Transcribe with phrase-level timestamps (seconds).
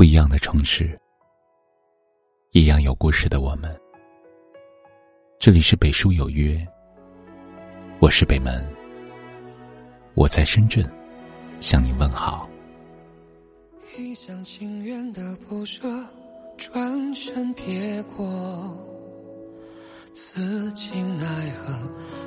[0.00, 0.98] 不一样的城市，
[2.52, 3.78] 一样有故事的我们。
[5.38, 6.66] 这里是北书有约，
[8.00, 8.66] 我是北门，
[10.14, 10.90] 我在深圳
[11.60, 12.48] 向你问好。
[13.98, 15.86] 一厢情愿的不舍，
[16.56, 18.74] 转身别过，
[20.14, 21.74] 此情奈何？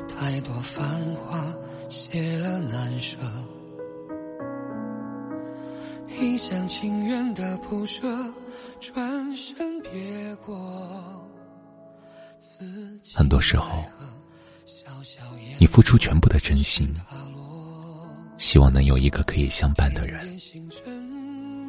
[0.07, 1.51] 太多繁华，
[1.89, 3.17] 谢了难舍。
[6.23, 8.07] 一厢情愿的不舍，
[8.79, 11.29] 转身别过。
[13.13, 13.83] 很多时候，
[15.59, 16.91] 你付出全部的真心，
[18.37, 20.25] 希望能有一个可以相伴的人，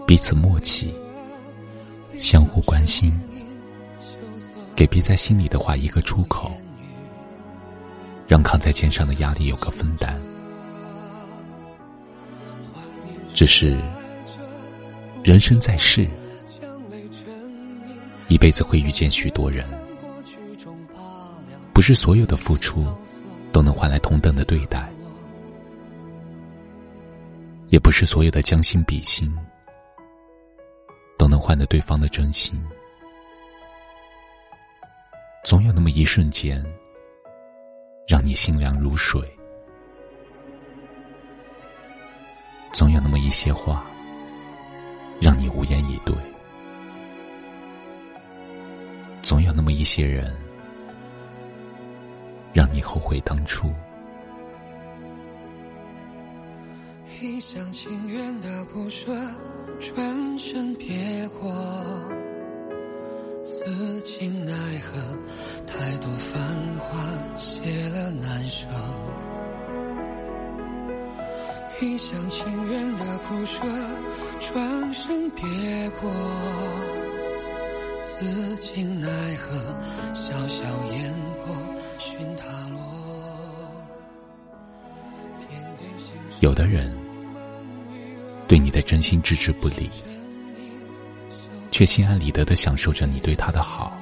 [0.07, 0.95] 彼此默契，
[2.21, 3.13] 相互关心，
[4.77, 6.53] 给憋在心里的话一个出口，
[8.29, 10.17] 让扛在肩上的压力有个分担。
[13.35, 13.77] 只是。
[15.25, 16.07] 人生在世，
[18.29, 19.67] 一辈子会遇见许多人，
[21.73, 22.85] 不是所有的付出
[23.51, 24.87] 都能换来同等的对待，
[27.69, 29.35] 也不是所有的将心比心
[31.17, 32.63] 都能换得对方的真心。
[35.43, 36.63] 总有那么一瞬间，
[38.07, 39.23] 让你心凉如水；
[42.75, 43.87] 总有那么一些话。
[45.21, 46.15] 让你无言以对，
[49.23, 50.31] 总有那么一些人，
[52.53, 53.73] 让你后悔当初。
[57.21, 59.11] 一厢情愿的不舍，
[59.81, 61.51] 转身别过，
[63.43, 65.01] 此情奈何？
[65.67, 68.67] 太多繁华，谢了难舍。
[71.85, 73.61] 一厢情愿的不舍，
[74.41, 75.45] 转身别
[76.01, 76.11] 过，
[78.01, 79.55] 此情奈何？
[80.15, 81.15] 潇潇烟
[81.45, 81.55] 波，
[81.99, 82.81] 寻他落。
[86.41, 86.91] 有的人
[88.49, 89.91] 对你的真心置之不理，
[91.71, 93.93] 却心安理得的享受着你对他的好；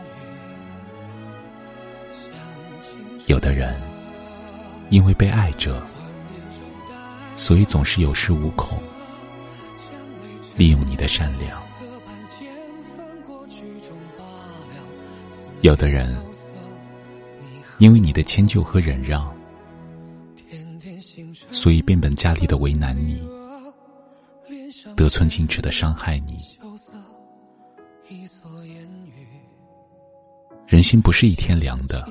[3.27, 3.75] 有的人
[4.89, 5.85] 因为被爱着。
[7.43, 8.79] 所以总是有恃无恐，
[10.57, 11.61] 利用你的善良。
[15.61, 16.17] 有的人
[17.79, 19.29] 因为你的迁就和忍让，
[21.51, 23.21] 所以变本加厉的为难你，
[24.95, 26.39] 得寸进尺的伤害你。
[30.69, 32.07] 人心不是一天凉的，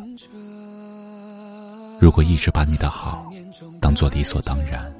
[2.01, 3.29] 如果一直把你的好
[3.79, 4.93] 当做理所当然。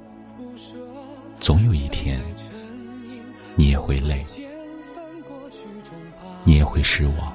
[1.40, 2.22] 总有一天，
[3.56, 4.24] 你也会累，
[6.44, 7.34] 你也会失望。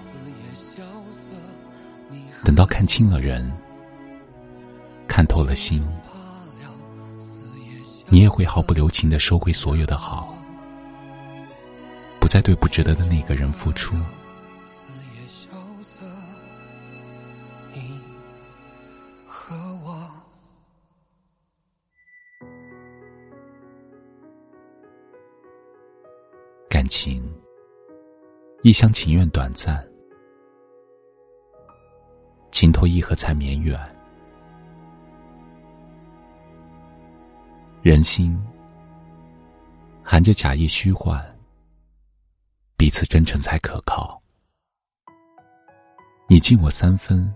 [2.45, 3.53] 等到看清了人，
[5.09, 5.85] 看透了心，
[8.09, 10.33] 你也会毫不留情的收回所有的好，
[12.21, 13.97] 不再对不值得的那个人付出。
[26.87, 27.23] 情，
[28.63, 29.87] 一厢情愿短暂，
[32.51, 33.79] 情投意合才绵远。
[37.83, 38.37] 人心
[40.03, 41.25] 含着假意虚幻，
[42.77, 44.21] 彼此真诚才可靠。
[46.29, 47.33] 你敬我三分，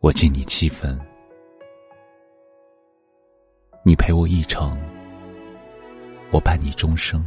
[0.00, 1.00] 我敬你七分。
[3.82, 4.78] 你陪我一程，
[6.30, 7.24] 我伴你终生。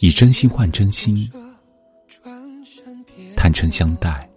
[0.00, 1.30] 以真心换真心，
[3.36, 4.28] 坦诚相待。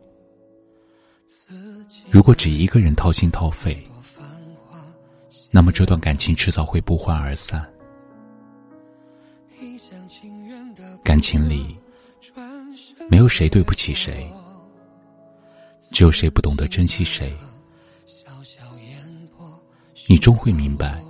[2.10, 3.84] 如果只一个人掏心掏肺，
[5.50, 7.66] 那么这段感情迟早会不欢而散。
[11.04, 11.78] 感情里
[13.10, 14.32] 没有谁对不起谁，
[15.92, 17.36] 只有谁不懂得珍惜谁。
[20.10, 21.02] 你终会明白，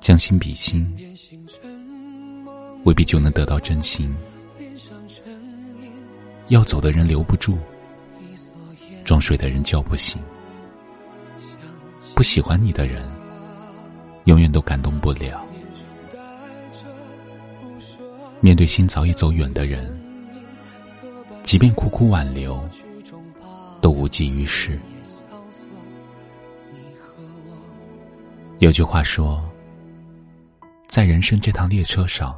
[0.00, 0.94] 将心比心。
[2.88, 4.16] 未必就能得到真心。
[6.46, 7.58] 要走的人留不住，
[9.04, 10.18] 装睡的人叫不醒。
[12.14, 13.06] 不喜欢你的人，
[14.24, 15.46] 永远都感动不了。
[18.40, 19.94] 面对心早已走远的人，
[21.42, 22.66] 即便苦苦挽留，
[23.82, 24.80] 都无济于事。
[28.60, 29.46] 有句话说
[30.88, 32.34] ：“在人生这趟列车上，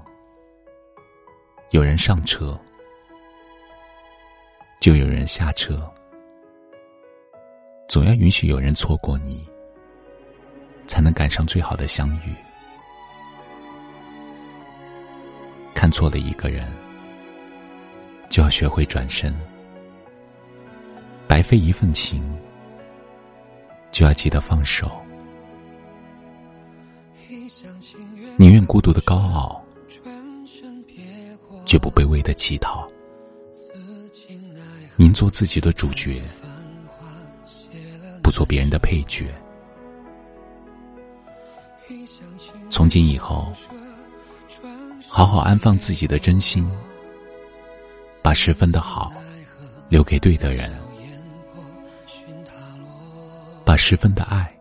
[1.71, 2.59] 有人上车，
[4.81, 5.89] 就有人下车。
[7.89, 9.49] 总要允许有人错过你，
[10.89, 12.35] 才能赶上最好的相遇。
[15.73, 16.69] 看错了一个人，
[18.29, 19.33] 就要学会转身；
[21.29, 22.37] 白费一份情，
[23.93, 24.91] 就要记得放手。
[28.37, 29.60] 宁愿孤独的高傲，
[31.71, 32.91] 绝不卑微的乞讨。
[34.97, 36.21] 您做自己的主角。
[38.21, 39.33] 不做别人的配角。
[42.69, 43.53] 从今以后，
[45.09, 46.69] 好好安放自己的真心，
[48.21, 49.13] 把十分的好
[49.89, 50.77] 留给对的人，
[53.65, 54.53] 把十分的爱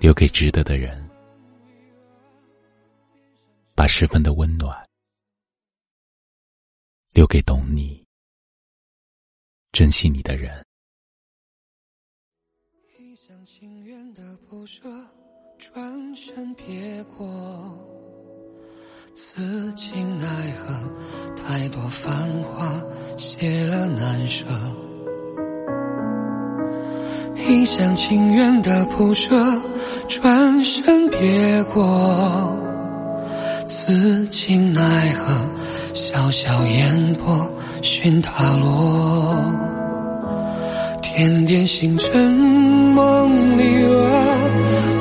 [0.00, 1.06] 留给值得的人，
[3.74, 4.74] 把十分的温暖
[7.16, 8.04] 留给懂你、
[9.72, 10.62] 珍惜你的人。
[12.98, 14.82] 一厢情愿的不舍，
[15.56, 17.26] 转身别过，
[19.14, 21.34] 此情奈何？
[21.34, 22.84] 太多繁华，
[23.16, 24.44] 谢了难舍。
[27.48, 29.34] 一厢情愿的不舍，
[30.06, 31.82] 转身别过，
[33.66, 35.34] 此情奈何？
[35.92, 37.50] 潇潇烟波，
[37.82, 39.52] 寻他落。
[41.02, 44.38] 点点星辰梦里啊，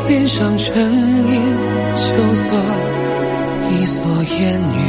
[0.07, 0.91] 脸上沉
[1.27, 1.55] 吟
[1.95, 2.55] 羞涩，
[3.69, 4.01] 一蓑
[4.39, 4.79] 烟雨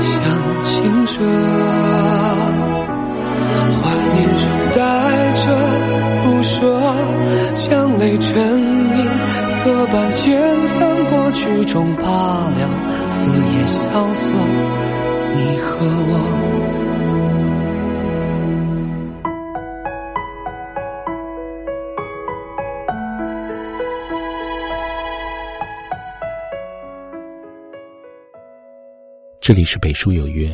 [0.00, 0.18] 向
[0.64, 1.22] 清澈。
[3.70, 3.78] 怀
[4.14, 4.80] 念中带
[5.34, 5.44] 着
[6.24, 6.56] 不舍，
[7.54, 8.36] 将泪沉
[8.98, 14.32] 吟，侧半千帆过曲终罢了，四野萧瑟，
[15.34, 16.14] 你和我。
[29.40, 30.48] 这里是北书有约，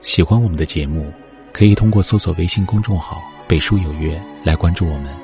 [0.00, 1.12] 喜欢我们的节目，
[1.52, 5.14] 可以通过搜索微信公众号“北书有约”来关注我们。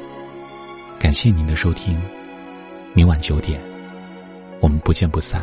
[1.00, 2.00] 感谢您的收听，
[2.96, 3.61] 明晚九点，
[4.61, 5.43] 我们不见不散。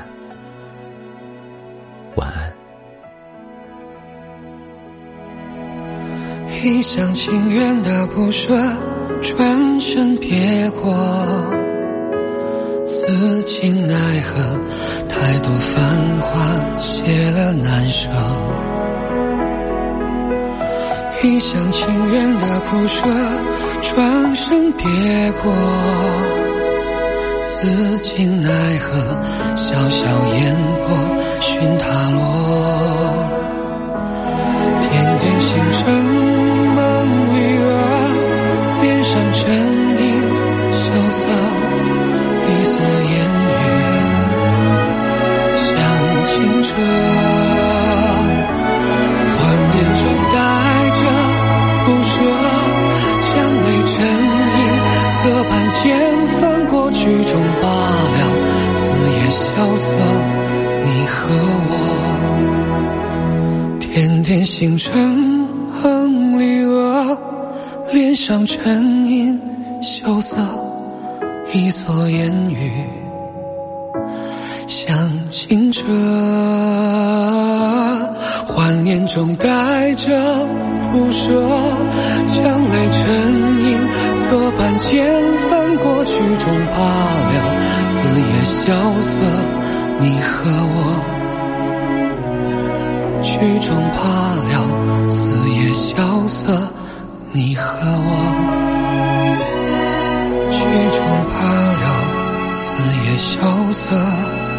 [2.15, 2.49] 晚安。
[6.63, 8.57] 一厢情愿的不舍，
[9.21, 10.95] 转身别过。
[12.85, 14.57] 此情奈何？
[15.09, 18.09] 太多繁华，谢了难舍。
[21.21, 23.03] 一厢情愿的不舍，
[23.81, 24.85] 转身别
[25.43, 25.51] 过。
[27.41, 29.17] 此情奈何？
[29.55, 30.03] 潇潇
[30.35, 30.55] 烟
[30.85, 30.87] 波，
[31.39, 32.19] 寻他落。
[34.79, 35.79] 点点星辰
[36.75, 36.77] 梦
[37.33, 37.69] 里啊，
[38.81, 39.41] 脸上沉
[39.99, 40.01] 吟
[40.71, 41.29] 羞涩。
[42.43, 43.13] 一蓑烟
[43.47, 43.61] 雨
[45.57, 45.67] 向
[46.25, 46.29] 清
[46.63, 46.69] 澈，
[55.51, 58.17] 侧畔千帆过曲终罢了，
[58.71, 59.99] 四野萧瑟，
[60.85, 61.27] 你和
[61.67, 61.73] 我，
[63.79, 67.17] 点点星辰哼离额，
[67.91, 69.37] 脸上沉吟
[69.81, 70.39] 羞涩。
[71.53, 72.71] 一蓑烟雨
[74.67, 74.95] 像
[75.27, 75.83] 清澈，
[78.47, 80.17] 怀念中带着
[80.93, 81.29] 不舍，
[82.25, 83.09] 将泪沉
[83.65, 83.77] 吟，
[84.13, 85.21] 侧畔千
[86.31, 89.21] 曲终罢了，四野萧瑟，
[89.99, 90.77] 你和我，
[93.21, 93.99] 曲终罢
[94.49, 94.53] 了，
[95.09, 96.71] 四野萧瑟，
[97.33, 98.11] 你和我。
[100.49, 100.63] 曲
[100.97, 101.33] 终罢
[101.81, 101.83] 了，
[102.49, 102.71] 四
[103.05, 103.41] 野萧
[103.73, 104.50] 瑟。